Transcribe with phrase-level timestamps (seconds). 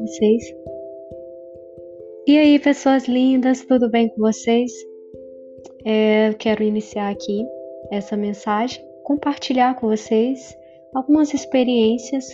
[0.00, 0.42] Vocês.
[2.26, 4.72] E aí, pessoas lindas, tudo bem com vocês?
[5.84, 7.46] É, quero iniciar aqui
[7.90, 10.56] essa mensagem, compartilhar com vocês
[10.94, 12.26] algumas experiências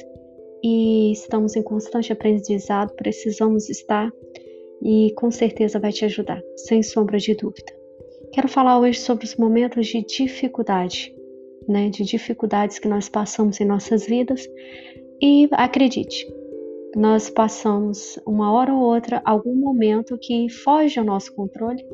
[0.63, 4.11] e estamos em constante aprendizado, precisamos estar
[4.83, 7.73] e com certeza vai te ajudar, sem sombra de dúvida.
[8.33, 11.15] Quero falar hoje sobre os momentos de dificuldade,
[11.71, 14.47] né, de dificuldades que nós passamos em nossas vidas
[15.23, 16.27] e acredite,
[16.97, 21.85] nós passamos uma hora ou outra algum momento que foge ao nosso controle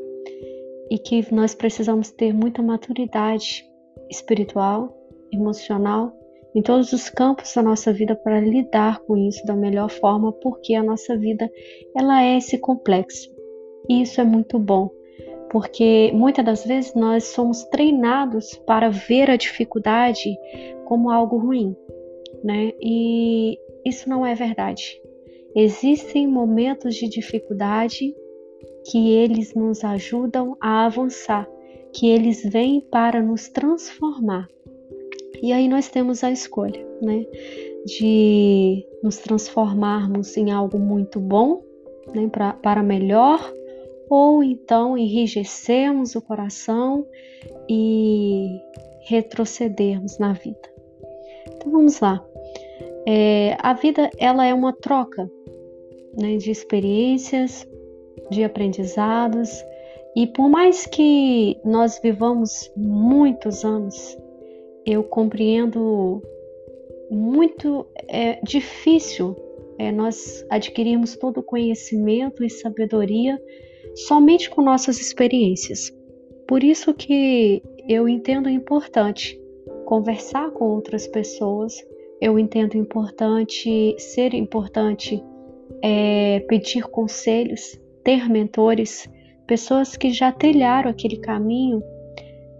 [0.91, 3.65] e que nós precisamos ter muita maturidade
[4.11, 4.97] espiritual,
[5.33, 6.17] emocional,
[6.55, 10.75] em todos os campos da nossa vida para lidar com isso da melhor forma, porque
[10.75, 11.51] a nossa vida
[11.95, 13.29] ela é esse complexo.
[13.91, 14.91] E isso é muito bom,
[15.51, 20.37] porque muitas das vezes nós somos treinados para ver a dificuldade
[20.85, 21.77] como algo ruim,
[22.43, 22.73] né?
[22.81, 25.01] E isso não é verdade.
[25.55, 28.15] Existem momentos de dificuldade
[28.91, 31.49] que eles nos ajudam a avançar,
[31.93, 34.49] que eles vêm para nos transformar.
[35.43, 37.25] E aí nós temos a escolha, né,
[37.85, 41.63] de nos transformarmos em algo muito bom,
[42.15, 43.41] né, pra, para melhor,
[44.09, 47.07] ou então enrijecermos o coração
[47.69, 48.61] e
[49.03, 50.73] retrocedermos na vida.
[51.49, 52.25] Então vamos lá.
[53.07, 55.31] É, a vida ela é uma troca
[56.17, 57.67] né, de experiências,
[58.31, 59.65] de aprendizados.
[60.17, 64.17] E por mais que nós vivamos muitos anos,
[64.85, 66.23] eu compreendo
[67.11, 69.37] muito é difícil
[69.79, 73.41] é, nós adquirirmos todo o conhecimento e sabedoria
[73.97, 75.93] somente com nossas experiências.
[76.47, 79.41] Por isso que eu entendo importante
[79.85, 81.75] conversar com outras pessoas,
[82.21, 85.23] eu entendo importante ser importante
[85.83, 89.09] é, pedir conselhos, ter mentores,
[89.47, 91.83] pessoas que já trilharam aquele caminho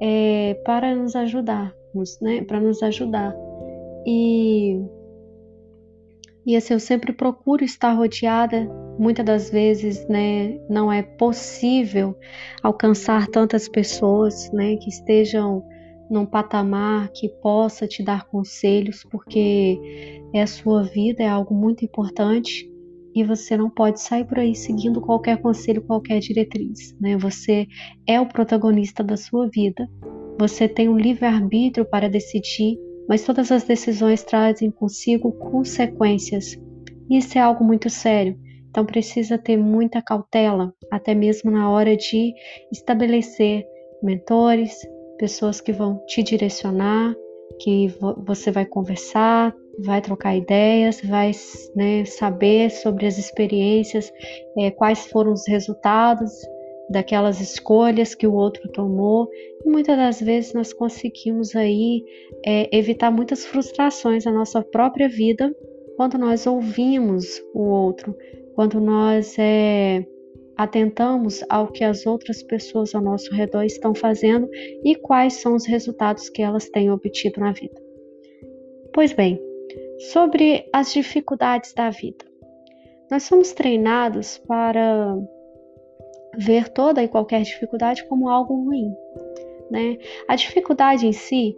[0.01, 2.43] é, para nos ajudarmos, né?
[2.43, 3.35] Para nos ajudar.
[4.07, 4.81] E,
[6.45, 8.69] e assim, eu sempre procuro estar rodeada.
[8.99, 12.17] Muitas das vezes, né, não é possível
[12.63, 15.63] alcançar tantas pessoas, né, que estejam
[16.11, 19.79] num patamar que possa te dar conselhos, porque
[20.33, 22.71] é a sua vida, é algo muito importante
[23.15, 26.95] e você não pode sair por aí seguindo qualquer conselho, qualquer diretriz.
[27.01, 27.17] Né?
[27.17, 27.67] Você
[28.07, 29.89] é o protagonista da sua vida,
[30.39, 36.59] você tem um livre-arbítrio para decidir, mas todas as decisões trazem consigo consequências.
[37.11, 38.39] Isso é algo muito sério,
[38.77, 42.35] então precisa ter muita cautela, até mesmo na hora de
[42.71, 43.67] estabelecer
[44.03, 47.17] mentores, pessoas que vão te direcionar,
[47.59, 47.89] que
[48.27, 51.31] você vai conversar, vai trocar ideias, vai
[51.75, 54.13] né, saber sobre as experiências,
[54.59, 56.31] é, quais foram os resultados
[56.91, 59.27] daquelas escolhas que o outro tomou.
[59.65, 62.05] E muitas das vezes nós conseguimos aí
[62.45, 65.51] é, evitar muitas frustrações na nossa própria vida
[65.97, 68.15] quando nós ouvimos o outro,
[68.57, 70.03] quando nós é,
[70.57, 74.49] atentamos ao que as outras pessoas ao nosso redor estão fazendo
[74.83, 77.79] e quais são os resultados que elas têm obtido na vida.
[78.95, 79.39] Pois bem,
[80.11, 82.25] sobre as dificuldades da vida.
[83.11, 85.15] Nós somos treinados para
[86.39, 88.91] ver toda e qualquer dificuldade como algo ruim.
[89.71, 89.99] Né?
[90.27, 91.55] A dificuldade em si,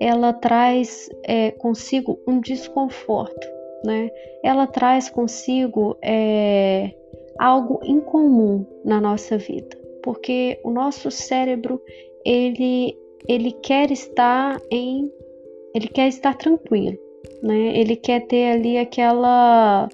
[0.00, 4.10] ela traz é, consigo um desconforto, né?
[4.42, 6.90] Ela traz consigo é,
[7.38, 11.80] algo incomum na nossa vida, porque o nosso cérebro
[12.24, 12.96] ele
[13.28, 15.10] ele quer estar em
[15.74, 16.98] ele quer estar tranquilo,
[17.42, 17.78] né?
[17.78, 19.88] Ele quer ter ali aquela.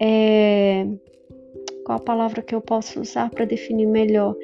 [0.00, 0.86] É,
[1.84, 4.34] qual a palavra que eu posso usar para definir melhor?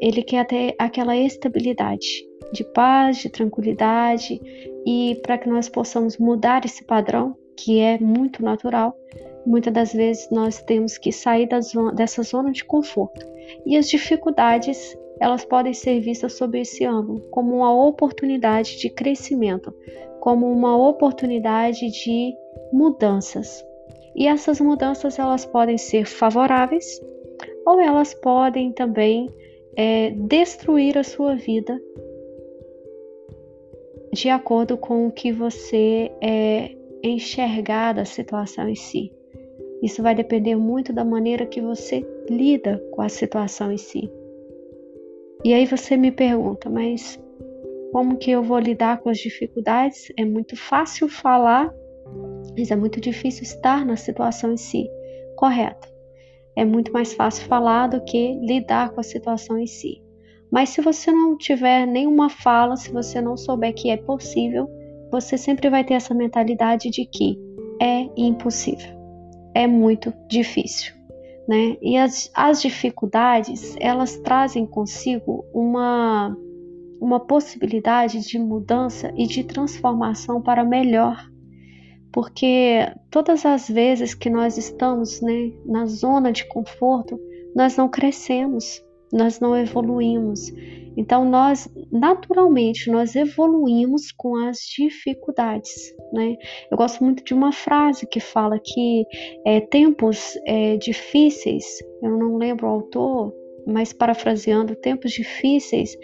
[0.00, 4.40] Ele quer ter aquela estabilidade de paz, de tranquilidade
[4.86, 8.96] e para que nós possamos mudar esse padrão, que é muito natural,
[9.46, 13.24] muitas das vezes nós temos que sair zona, dessa zona de conforto.
[13.64, 19.72] E as dificuldades, elas podem ser vistas sob esse ângulo, como uma oportunidade de crescimento,
[20.20, 22.34] como uma oportunidade de
[22.72, 23.64] mudanças.
[24.16, 27.00] E essas mudanças elas podem ser favoráveis
[27.64, 29.30] ou elas podem também
[29.76, 31.80] é, destruir a sua vida
[34.12, 39.12] de acordo com o que você é enxergar da situação em si.
[39.82, 44.10] Isso vai depender muito da maneira que você lida com a situação em si.
[45.44, 47.18] E aí você me pergunta, mas
[47.92, 50.10] Como que eu vou lidar com as dificuldades?
[50.16, 51.70] É muito fácil falar,
[52.56, 54.88] mas é muito difícil estar na situação em si.
[55.36, 55.88] Correto.
[56.56, 60.02] É muito mais fácil falar do que lidar com a situação em si.
[60.50, 64.68] Mas se você não tiver nenhuma fala, se você não souber que é possível,
[65.12, 67.38] você sempre vai ter essa mentalidade de que
[67.78, 68.88] é impossível,
[69.54, 70.94] é muito difícil.
[71.46, 71.76] Né?
[71.82, 76.34] E as, as dificuldades elas trazem consigo uma
[77.00, 81.28] uma possibilidade de mudança e de transformação para melhor.
[82.12, 87.18] Porque todas as vezes que nós estamos né, na zona de conforto,
[87.56, 88.80] nós não crescemos,
[89.12, 90.50] nós não evoluímos.
[90.96, 96.36] Então nós naturalmente nós evoluímos com as dificuldades, né?
[96.70, 99.04] Eu gosto muito de uma frase que fala que
[99.46, 101.64] é, tempos é, difíceis,
[102.02, 103.34] eu não lembro o autor,
[103.66, 105.96] mas parafraseando, tempos difíceis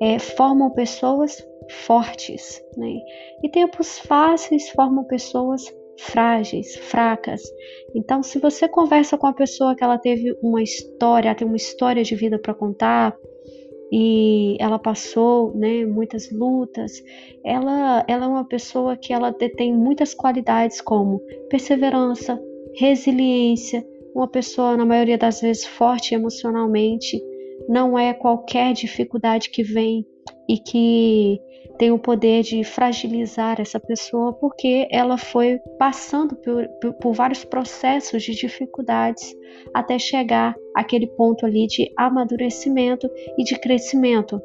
[0.00, 1.44] é, formam pessoas
[1.86, 2.94] fortes, né?
[3.42, 5.64] E tempos fáceis formam pessoas
[5.98, 7.42] frágeis, fracas.
[7.94, 12.02] Então, se você conversa com a pessoa que ela teve uma história, tem uma história
[12.02, 13.16] de vida para contar
[13.90, 16.92] e ela passou, né, muitas lutas,
[17.44, 22.40] ela, ela é uma pessoa que ela detém muitas qualidades como perseverança,
[22.74, 27.22] resiliência, uma pessoa, na maioria das vezes, forte emocionalmente,
[27.68, 30.06] não é qualquer dificuldade que vem
[30.48, 31.40] e que
[31.78, 37.44] tem o poder de fragilizar essa pessoa, porque ela foi passando por, por, por vários
[37.44, 39.34] processos de dificuldades
[39.74, 43.08] até chegar àquele ponto ali de amadurecimento
[43.38, 44.40] e de crescimento.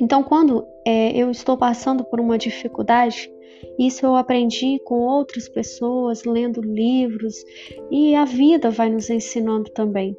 [0.00, 3.30] Então, quando é, eu estou passando por uma dificuldade,
[3.78, 7.34] isso eu aprendi com outras pessoas, lendo livros,
[7.90, 10.16] e a vida vai nos ensinando também.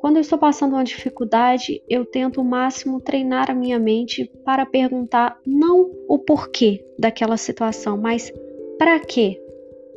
[0.00, 4.64] Quando eu estou passando uma dificuldade, eu tento o máximo treinar a minha mente para
[4.64, 8.32] perguntar não o porquê daquela situação, mas
[8.78, 9.38] para quê?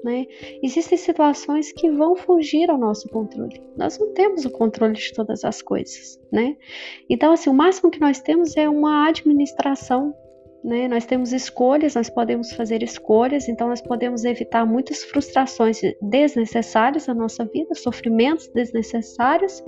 [0.03, 0.25] Né?
[0.61, 3.61] Existem situações que vão fugir ao nosso controle.
[3.77, 6.57] Nós não temos o controle de todas as coisas, né?
[7.09, 10.13] Então, assim, o máximo que nós temos é uma administração
[10.63, 10.87] né?
[10.87, 17.13] Nós temos escolhas, nós podemos fazer escolhas, então nós podemos evitar muitas frustrações desnecessárias na
[17.13, 19.63] nossa vida, sofrimentos desnecessários.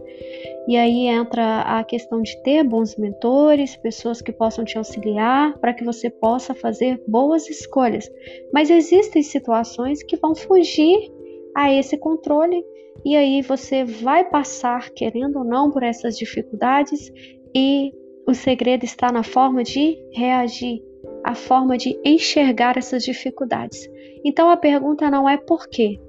[0.67, 5.73] E aí entra a questão de ter bons mentores, pessoas que possam te auxiliar para
[5.73, 8.09] que você possa fazer boas escolhas.
[8.53, 11.11] Mas existem situações que vão fugir
[11.55, 12.63] a esse controle
[13.03, 17.11] e aí você vai passar, querendo ou não, por essas dificuldades
[17.53, 17.93] e
[18.27, 20.81] o segredo está na forma de reagir,
[21.25, 23.89] a forma de enxergar essas dificuldades.
[24.23, 25.99] Então a pergunta não é por quê.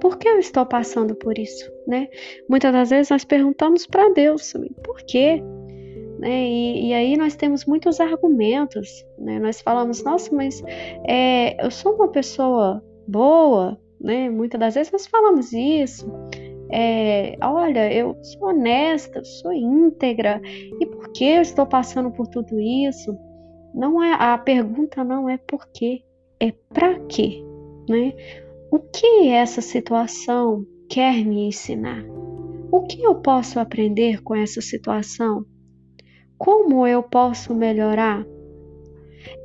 [0.00, 2.08] Por que eu estou passando por isso, né?
[2.48, 5.42] Muitas das vezes nós perguntamos para Deus, por quê?
[6.18, 6.48] Né?
[6.48, 9.38] E, e, aí nós temos muitos argumentos, né?
[9.38, 10.62] Nós falamos, nossa, mas
[11.06, 14.30] é, eu sou uma pessoa boa, né?
[14.30, 16.10] Muitas das vezes nós falamos isso
[16.72, 20.40] é, olha, eu sou honesta, sou íntegra,
[20.80, 23.14] e por que eu estou passando por tudo isso?
[23.74, 26.02] Não é a pergunta não é por quê,
[26.40, 27.42] é para quê,
[27.88, 28.12] né?
[28.70, 32.04] O que essa situação quer me ensinar?
[32.70, 35.44] O que eu posso aprender com essa situação?
[36.38, 38.26] Como eu posso melhorar?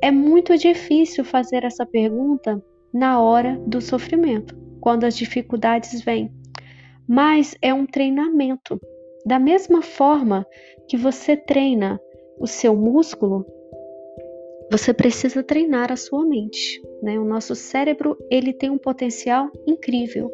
[0.02, 6.32] É muito difícil fazer essa pergunta na hora do sofrimento, quando as dificuldades vêm
[7.08, 8.78] mas é um treinamento.
[9.24, 10.46] Da mesma forma
[10.86, 11.98] que você treina
[12.38, 13.46] o seu músculo,
[14.70, 16.80] você precisa treinar a sua mente.
[17.02, 17.18] Né?
[17.18, 20.30] O nosso cérebro ele tem um potencial incrível.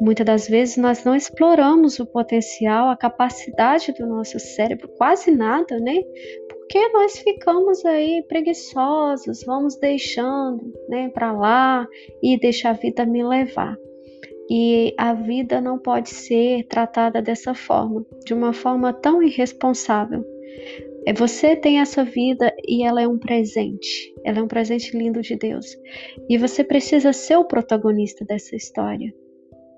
[0.00, 5.76] Muitas das vezes nós não exploramos o potencial, a capacidade do nosso cérebro, quase nada,
[5.80, 6.00] né?
[6.48, 11.88] Porque nós ficamos aí preguiçosos, vamos deixando, né, para lá
[12.22, 13.76] e deixa a vida me levar.
[14.48, 20.24] E a vida não pode ser tratada dessa forma, de uma forma tão irresponsável.
[21.08, 24.12] É, você tem essa vida e ela é um presente.
[24.22, 25.64] Ela é um presente lindo de Deus.
[26.28, 29.10] E você precisa ser o protagonista dessa história.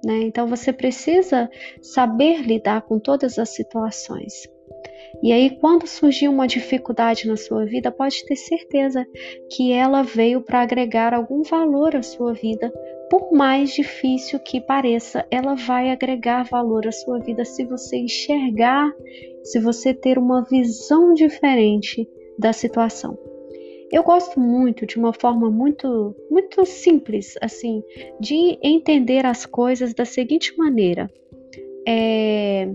[0.05, 0.23] Né?
[0.23, 1.49] Então você precisa
[1.81, 4.33] saber lidar com todas as situações.
[5.23, 9.07] E aí, quando surgir uma dificuldade na sua vida, pode ter certeza
[9.53, 12.73] que ela veio para agregar algum valor à sua vida,
[13.11, 18.95] por mais difícil que pareça, ela vai agregar valor à sua vida se você enxergar,
[19.43, 23.19] se você ter uma visão diferente da situação.
[23.93, 27.83] Eu gosto muito de uma forma muito muito simples, assim,
[28.21, 31.11] de entender as coisas da seguinte maneira:
[31.87, 32.73] é,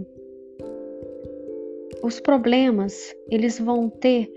[2.04, 4.30] os problemas eles vão ter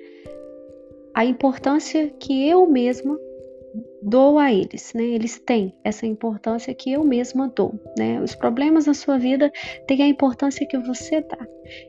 [1.13, 3.19] a importância que eu mesma
[4.03, 5.05] dou a eles, né?
[5.05, 8.21] Eles têm essa importância que eu mesma dou, né?
[8.21, 9.51] Os problemas na sua vida
[9.87, 11.47] têm a importância que você dá.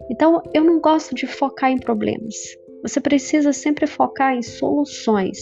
[0.09, 2.35] Então, eu não gosto de focar em problemas.
[2.81, 5.37] Você precisa sempre focar em soluções.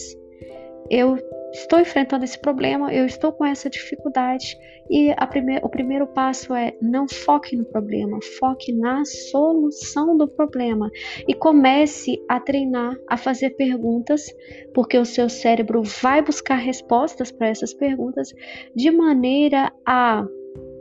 [0.90, 1.18] Eu
[1.52, 4.56] estou enfrentando esse problema, eu estou com essa dificuldade
[4.90, 5.14] e
[5.62, 10.90] o primeiro passo é não foque no problema, foque na solução do problema
[11.26, 14.26] e comece a treinar, a fazer perguntas,
[14.74, 18.32] porque o seu cérebro vai buscar respostas para essas perguntas
[18.74, 20.26] de maneira a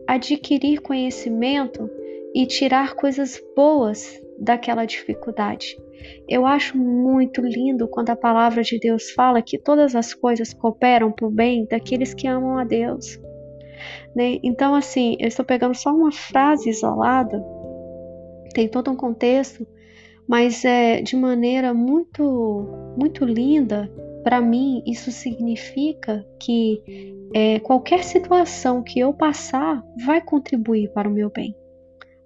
[0.07, 1.89] adquirir conhecimento
[2.33, 5.77] e tirar coisas boas daquela dificuldade.
[6.27, 11.11] Eu acho muito lindo quando a palavra de Deus fala que todas as coisas cooperam
[11.11, 13.19] para o bem daqueles que amam a Deus.
[14.15, 14.39] Né?
[14.43, 17.43] Então, assim, eu estou pegando só uma frase isolada,
[18.53, 19.67] tem todo um contexto,
[20.27, 23.89] mas é de maneira muito, muito linda.
[24.23, 26.81] Para mim, isso significa que
[27.33, 31.55] é, qualquer situação que eu passar vai contribuir para o meu bem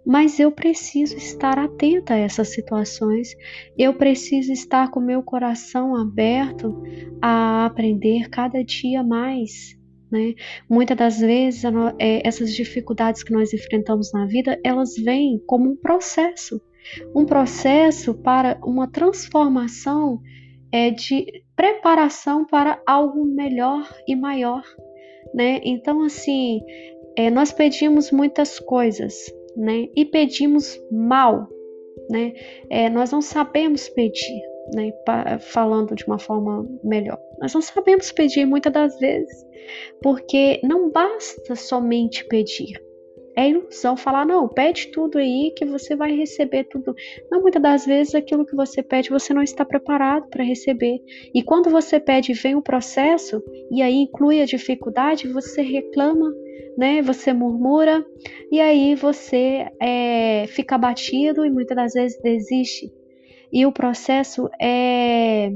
[0.06, 3.36] mas eu preciso estar atenta a essas situações,
[3.78, 6.82] eu preciso estar com meu coração aberto
[7.22, 9.80] a aprender cada dia mais.
[10.12, 10.34] Né?
[10.70, 11.64] Muitas das vezes
[11.98, 16.62] é, essas dificuldades que nós enfrentamos na vida, elas vêm como um processo,
[17.16, 20.20] um processo para uma transformação
[20.72, 24.64] é, de preparação para algo melhor e maior,
[25.34, 25.60] né?
[25.64, 26.62] Então assim,
[27.16, 29.90] é, nós pedimos muitas coisas, né?
[29.96, 31.48] E pedimos mal,
[32.10, 32.34] né?
[32.70, 34.42] É, nós não sabemos pedir,
[34.74, 34.92] né?
[35.40, 37.20] falando de uma forma melhor.
[37.40, 39.46] Nós não sabemos pedir muitas das vezes,
[40.02, 42.82] porque não basta somente pedir.
[43.36, 46.94] É ilusão falar, não, pede tudo aí que você vai receber tudo.
[47.32, 51.02] Não, muitas das vezes aquilo que você pede você não está preparado para receber.
[51.34, 56.34] E quando você pede vem o processo, e aí inclui a dificuldade, você reclama,
[56.78, 57.02] né?
[57.02, 58.06] Você murmura
[58.52, 62.92] e aí você é, fica abatido e muitas das vezes desiste.
[63.52, 65.52] E o processo é,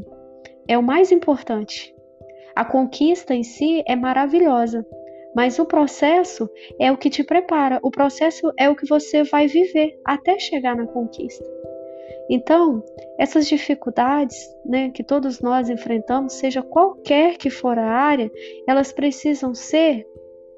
[0.67, 1.93] é o mais importante.
[2.55, 4.85] A conquista em si é maravilhosa,
[5.35, 6.49] mas o processo
[6.79, 7.79] é o que te prepara.
[7.83, 11.45] O processo é o que você vai viver até chegar na conquista.
[12.29, 12.83] Então,
[13.19, 18.31] essas dificuldades né, que todos nós enfrentamos, seja qualquer que for a área,
[18.67, 20.07] elas precisam ser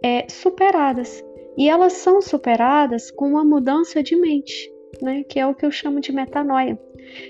[0.04, 1.24] é, superadas.
[1.58, 5.72] E elas são superadas com uma mudança de mente, né, que é o que eu
[5.72, 6.80] chamo de metanoia.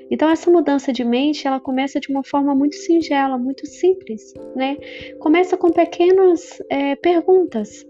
[0.10, 4.78] Então essa mudança de mente, ela começa de uma forma muito singela, muito simples, né?
[5.20, 7.86] Começa com pequenas é, perguntas.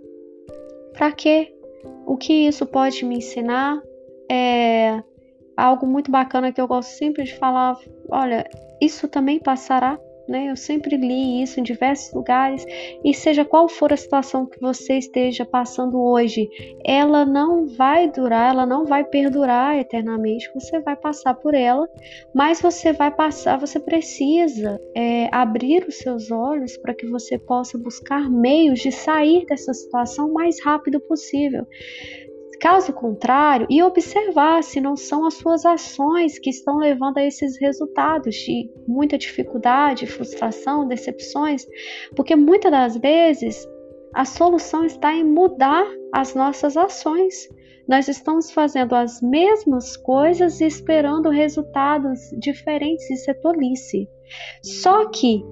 [0.93, 1.53] Para quê?
[2.05, 3.81] O que isso pode me ensinar?
[4.29, 5.01] É
[5.55, 7.77] algo muito bacana que eu gosto sempre de falar.
[8.09, 8.47] Olha,
[8.81, 10.49] isso também passará né?
[10.49, 12.65] Eu sempre li isso em diversos lugares
[13.03, 16.49] e seja qual for a situação que você esteja passando hoje,
[16.85, 20.49] ela não vai durar, ela não vai perdurar eternamente.
[20.53, 21.87] Você vai passar por ela,
[22.33, 27.77] mas você vai passar, você precisa é, abrir os seus olhos para que você possa
[27.77, 31.65] buscar meios de sair dessa situação o mais rápido possível.
[32.59, 37.59] Caso contrário, e observar se não são as suas ações que estão levando a esses
[37.59, 41.67] resultados de muita dificuldade, frustração, decepções,
[42.15, 43.67] porque muitas das vezes
[44.13, 47.47] a solução está em mudar as nossas ações.
[47.87, 54.09] Nós estamos fazendo as mesmas coisas e esperando resultados diferentes, isso é tolice.
[54.63, 55.43] Só que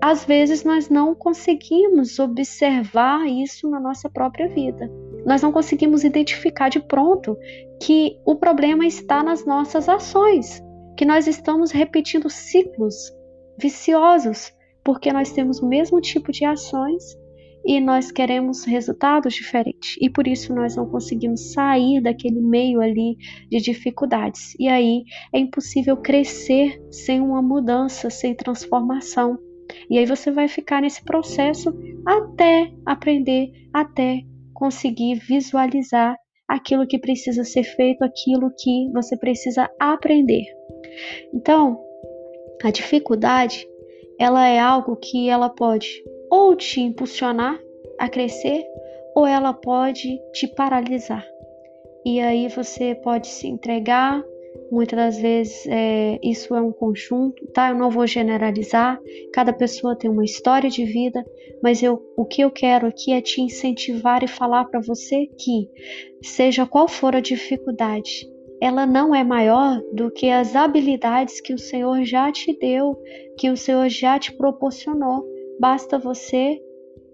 [0.00, 4.88] às vezes nós não conseguimos observar isso na nossa própria vida
[5.26, 7.36] nós não conseguimos identificar de pronto
[7.82, 10.62] que o problema está nas nossas ações,
[10.96, 13.12] que nós estamos repetindo ciclos
[13.60, 14.52] viciosos,
[14.84, 17.02] porque nós temos o mesmo tipo de ações
[17.66, 19.96] e nós queremos resultados diferentes.
[20.00, 23.16] E por isso nós não conseguimos sair daquele meio ali
[23.50, 24.54] de dificuldades.
[24.60, 25.02] E aí
[25.34, 29.36] é impossível crescer sem uma mudança, sem transformação.
[29.90, 34.22] E aí você vai ficar nesse processo até aprender, até
[34.56, 36.16] conseguir visualizar
[36.48, 40.44] aquilo que precisa ser feito, aquilo que você precisa aprender.
[41.32, 41.78] Então,
[42.62, 43.66] a dificuldade,
[44.18, 45.88] ela é algo que ela pode
[46.30, 47.58] ou te impulsionar
[47.98, 48.64] a crescer,
[49.14, 51.24] ou ela pode te paralisar.
[52.04, 54.22] E aí você pode se entregar
[54.70, 57.70] Muitas das vezes é, isso é um conjunto, tá?
[57.70, 58.98] Eu não vou generalizar,
[59.32, 61.24] cada pessoa tem uma história de vida,
[61.62, 65.70] mas eu, o que eu quero aqui é te incentivar e falar para você que,
[66.22, 68.28] seja qual for a dificuldade,
[68.60, 72.96] ela não é maior do que as habilidades que o Senhor já te deu,
[73.38, 75.24] que o Senhor já te proporcionou.
[75.60, 76.58] Basta você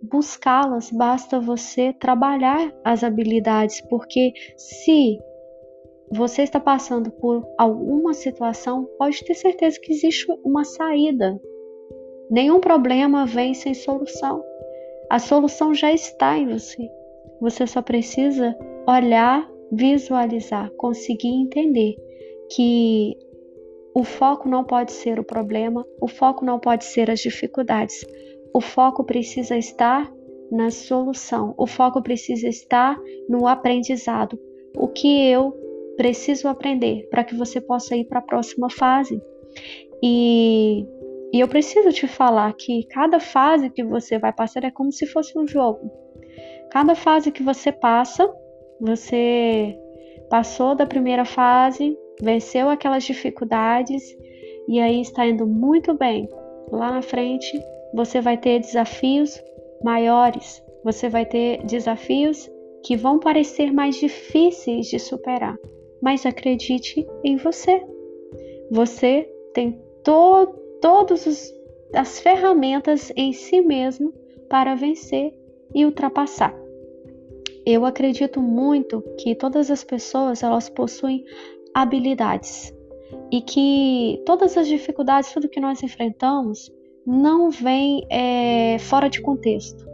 [0.03, 5.19] buscá-las, basta você trabalhar as habilidades, porque se
[6.15, 11.41] você está passando por alguma situação, pode ter certeza que existe uma saída.
[12.31, 14.45] Nenhum problema vem sem solução.
[15.09, 16.91] A solução já está em você.
[17.41, 18.55] Você só precisa
[18.87, 21.97] olhar, visualizar, conseguir entender
[22.55, 23.17] que
[23.95, 28.05] o foco não pode ser o problema, o foco não pode ser as dificuldades.
[28.53, 30.13] O foco precisa estar
[30.51, 33.01] na solução, o foco precisa estar
[33.31, 34.39] no aprendizado.
[34.77, 35.63] O que eu
[35.97, 39.21] preciso aprender para que você possa ir para a próxima fase.
[40.03, 40.87] E,
[41.33, 45.07] e eu preciso te falar que cada fase que você vai passar é como se
[45.07, 45.91] fosse um jogo.
[46.71, 48.29] Cada fase que você passa,
[48.81, 49.79] você
[50.31, 54.03] passou da primeira fase, venceu aquelas dificuldades
[54.69, 56.29] e aí está indo muito bem.
[56.71, 57.61] Lá na frente,
[57.95, 59.39] você vai ter desafios
[59.85, 62.51] maiores, você vai ter desafios
[62.83, 65.57] que vão parecer mais difíceis de superar
[66.03, 67.81] mas acredite em você.
[68.71, 70.49] Você tem to
[70.81, 71.55] todas
[71.95, 74.13] as ferramentas em si mesmo
[74.51, 75.33] para vencer
[75.73, 76.53] e ultrapassar.
[77.65, 81.25] Eu acredito muito que todas as pessoas elas possuem
[81.73, 82.75] habilidades
[83.31, 86.73] e que todas as dificuldades, tudo que nós enfrentamos,
[87.07, 89.87] não vem é, fora de contexto.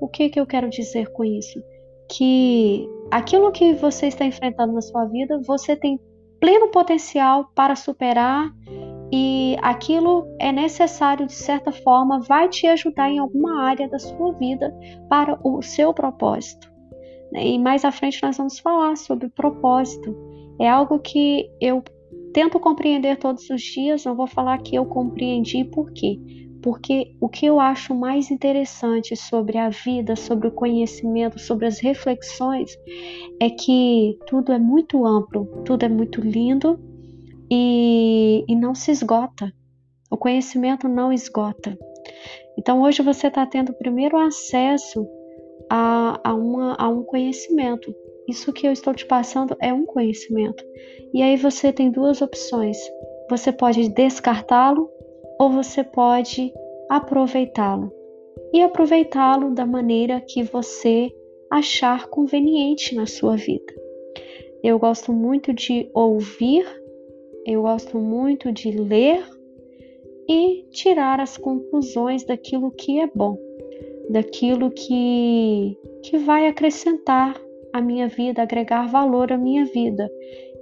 [0.00, 1.62] O que, que eu quero dizer com isso?
[2.08, 6.00] Que aquilo que você está enfrentando na sua vida, você tem
[6.40, 8.52] pleno potencial para superar
[9.12, 14.32] e aquilo é necessário de certa forma, vai te ajudar em alguma área da sua
[14.34, 14.74] vida
[15.08, 16.70] para o seu propósito.
[17.34, 20.14] E mais à frente nós vamos falar sobre propósito.
[20.60, 21.82] É algo que eu
[22.32, 26.18] tento compreender todos os dias, não vou falar que eu compreendi por quê,
[26.62, 31.78] porque o que eu acho mais interessante sobre a vida, sobre o conhecimento, sobre as
[31.78, 32.76] reflexões,
[33.40, 36.78] é que tudo é muito amplo, tudo é muito lindo
[37.50, 39.52] e, e não se esgota.
[40.10, 41.78] O conhecimento não esgota.
[42.58, 45.06] Então hoje você está tendo primeiro acesso
[45.70, 47.94] a, a, uma, a um conhecimento.
[48.26, 50.62] Isso que eu estou te passando é um conhecimento.
[51.14, 52.76] E aí você tem duas opções.
[53.30, 54.90] Você pode descartá-lo
[55.38, 56.52] ou você pode
[56.88, 57.92] aproveitá-lo.
[58.52, 61.12] E aproveitá-lo da maneira que você
[61.50, 63.74] achar conveniente na sua vida.
[64.62, 66.66] Eu gosto muito de ouvir,
[67.46, 69.24] eu gosto muito de ler
[70.28, 73.38] e tirar as conclusões daquilo que é bom,
[74.10, 77.40] daquilo que, que vai acrescentar
[77.72, 80.10] a minha vida, agregar valor à minha vida.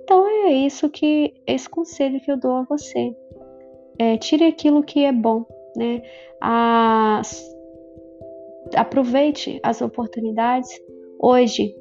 [0.03, 3.15] Então é isso que esse conselho que eu dou a você
[3.99, 5.45] é, tire aquilo que é bom,
[5.77, 6.03] né?
[8.75, 10.71] Aproveite as oportunidades.
[11.21, 11.75] Hoje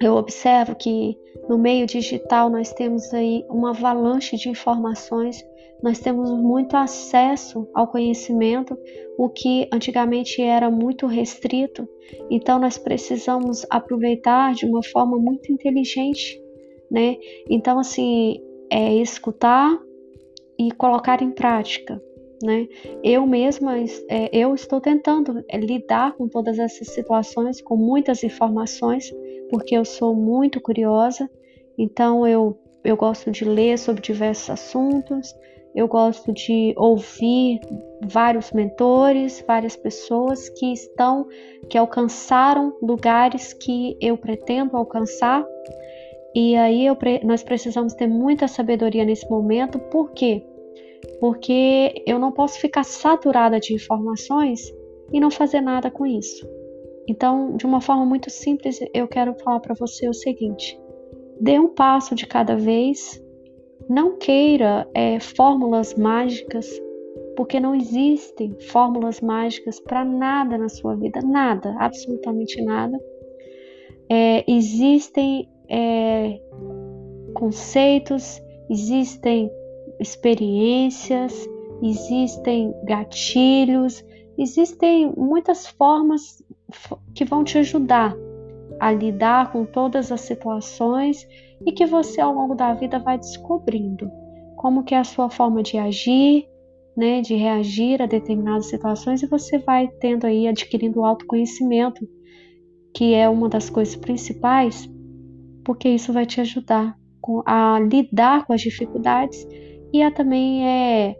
[0.00, 5.44] eu observo que no meio digital nós temos aí uma avalanche de informações,
[5.82, 8.76] nós temos muito acesso ao conhecimento,
[9.16, 11.88] o que antigamente era muito restrito.
[12.30, 16.40] Então nós precisamos aproveitar de uma forma muito inteligente,
[16.90, 17.16] né?
[17.50, 19.78] Então assim, é escutar,
[20.58, 22.02] e colocar em prática.
[22.42, 22.68] Né?
[23.02, 23.76] Eu mesma
[24.08, 29.12] é, eu estou tentando é, lidar com todas essas situações, com muitas informações,
[29.50, 31.28] porque eu sou muito curiosa.
[31.76, 35.34] Então eu eu gosto de ler sobre diversos assuntos,
[35.74, 37.60] eu gosto de ouvir
[38.02, 41.26] vários mentores, várias pessoas que estão,
[41.68, 45.44] que alcançaram lugares que eu pretendo alcançar.
[46.34, 50.44] E aí eu, nós precisamos ter muita sabedoria nesse momento, por quê?
[51.20, 54.72] Porque eu não posso ficar saturada de informações
[55.12, 56.46] e não fazer nada com isso.
[57.08, 60.78] Então, de uma forma muito simples, eu quero falar para você o seguinte:
[61.40, 63.22] dê um passo de cada vez,
[63.88, 66.68] não queira é, fórmulas mágicas,
[67.34, 72.98] porque não existem fórmulas mágicas para nada na sua vida, nada, absolutamente nada.
[74.10, 76.40] É, existem é,
[77.34, 79.50] conceitos, existem
[80.00, 81.48] experiências,
[81.82, 84.04] existem gatilhos,
[84.36, 86.42] existem muitas formas
[87.14, 88.14] que vão te ajudar
[88.80, 91.26] a lidar com todas as situações
[91.66, 94.10] e que você ao longo da vida vai descobrindo
[94.56, 96.48] como que é a sua forma de agir,
[96.96, 102.06] né, de reagir a determinadas situações e você vai tendo aí adquirindo autoconhecimento,
[102.92, 104.90] que é uma das coisas principais,
[105.68, 106.98] porque isso vai te ajudar
[107.44, 109.46] a lidar com as dificuldades
[109.92, 111.14] e a também é,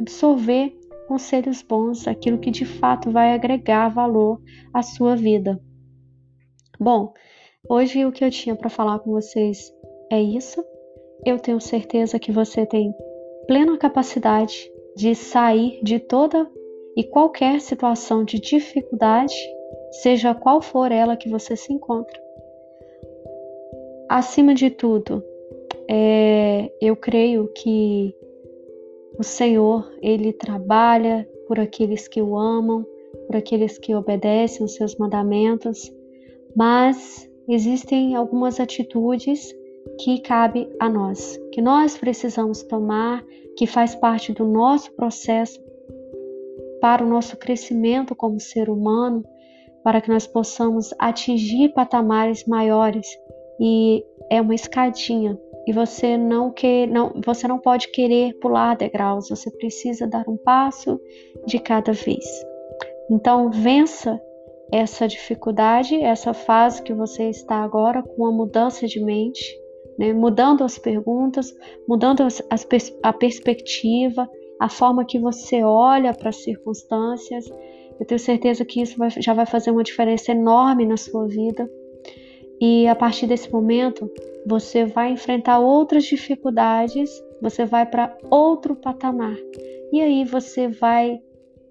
[0.00, 0.72] absorver
[1.08, 4.40] conselhos bons, aquilo que de fato vai agregar valor
[4.72, 5.60] à sua vida.
[6.78, 7.12] Bom,
[7.68, 9.72] hoje o que eu tinha para falar com vocês
[10.08, 10.64] é isso.
[11.26, 12.94] Eu tenho certeza que você tem
[13.48, 16.48] plena capacidade de sair de toda
[16.96, 19.34] e qualquer situação de dificuldade,
[20.00, 22.23] seja qual for ela que você se encontra.
[24.14, 25.24] Acima de tudo,
[25.90, 28.14] é, eu creio que
[29.18, 32.86] o Senhor, Ele trabalha por aqueles que o amam,
[33.26, 35.92] por aqueles que obedecem os seus mandamentos,
[36.54, 39.52] mas existem algumas atitudes
[39.98, 43.20] que cabe a nós, que nós precisamos tomar,
[43.56, 45.60] que faz parte do nosso processo
[46.80, 49.24] para o nosso crescimento como ser humano,
[49.82, 53.08] para que nós possamos atingir patamares maiores
[53.60, 59.28] e é uma escadinha e você não quer, não, você não pode querer pular degraus,
[59.28, 61.00] você precisa dar um passo
[61.46, 62.24] de cada vez.
[63.10, 64.20] Então vença
[64.70, 69.58] essa dificuldade, essa fase que você está agora com a mudança de mente,
[69.98, 70.12] né?
[70.12, 71.54] mudando as perguntas,
[71.88, 72.66] mudando as, as,
[73.02, 74.28] a perspectiva,
[74.60, 77.44] a forma que você olha para as circunstâncias.
[77.98, 81.70] Eu tenho certeza que isso vai, já vai fazer uma diferença enorme na sua vida.
[82.60, 84.10] E a partir desse momento,
[84.46, 89.36] você vai enfrentar outras dificuldades, você vai para outro patamar.
[89.92, 91.20] E aí você vai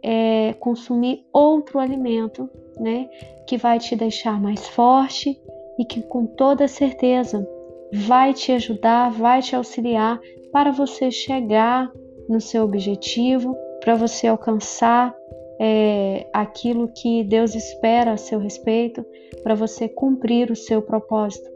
[0.01, 3.09] é, consumir outro alimento, né?
[3.47, 5.39] Que vai te deixar mais forte
[5.79, 7.47] e que com toda certeza
[7.93, 10.19] vai te ajudar, vai te auxiliar
[10.51, 11.91] para você chegar
[12.29, 15.13] no seu objetivo, para você alcançar
[15.59, 19.05] é, aquilo que Deus espera a seu respeito,
[19.41, 21.49] para você cumprir o seu propósito.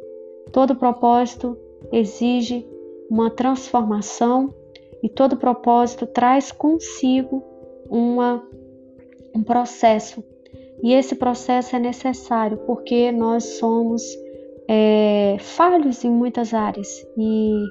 [0.51, 1.57] Todo propósito
[1.91, 2.67] exige
[3.09, 4.53] uma transformação
[5.01, 7.43] e todo propósito traz consigo
[7.89, 8.43] uma,
[9.33, 10.23] um processo.
[10.83, 14.03] E esse processo é necessário porque nós somos
[14.67, 17.63] é, falhos em muitas áreas e,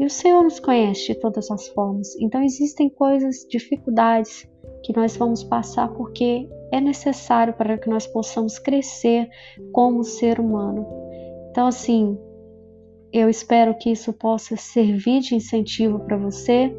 [0.00, 2.16] e o Senhor nos conhece de todas as formas.
[2.20, 4.48] Então existem coisas, dificuldades
[4.82, 9.28] que nós vamos passar porque é necessário para que nós possamos crescer
[9.72, 10.86] como ser humano.
[11.50, 12.18] Então, assim,
[13.12, 16.74] eu espero que isso possa servir de incentivo para você.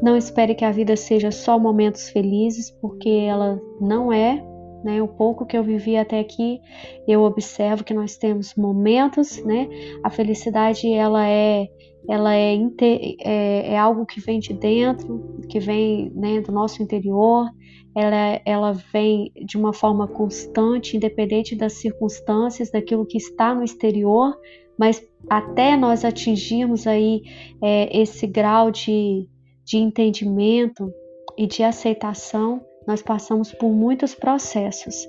[0.00, 4.44] Não espere que a vida seja só momentos felizes, porque ela não é.
[4.84, 5.00] Né?
[5.00, 6.60] O pouco que eu vivi até aqui,
[7.06, 9.68] eu observo que nós temos momentos, né?
[10.02, 11.68] A felicidade ela é
[12.08, 17.48] ela é, é, é, algo que vem de dentro, que vem né, do nosso interior,
[17.94, 24.36] ela, ela vem de uma forma constante, independente das circunstâncias, daquilo que está no exterior,
[24.78, 27.22] mas até nós atingirmos aí
[27.62, 29.28] é, esse grau de,
[29.64, 30.92] de entendimento
[31.36, 35.06] e de aceitação, nós passamos por muitos processos.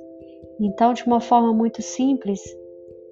[0.60, 2.40] Então, de uma forma muito simples,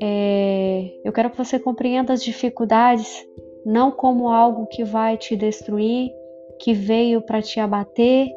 [0.02, 3.26] é, eu quero que você compreenda as dificuldades
[3.66, 6.12] não como algo que vai te destruir,
[6.60, 8.30] que veio para te abater,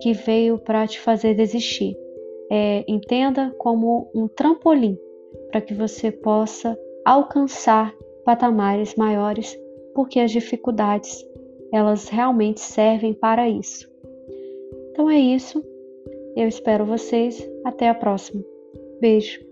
[0.00, 1.96] que veio para te fazer desistir.
[2.50, 4.98] É, entenda como um trampolim
[5.50, 9.58] para que você possa alcançar patamares maiores,
[9.94, 11.24] porque as dificuldades
[11.72, 13.88] elas realmente servem para isso.
[14.90, 15.64] Então é isso.
[16.36, 17.48] Eu espero vocês.
[17.64, 18.42] Até a próxima.
[19.00, 19.49] Beijo.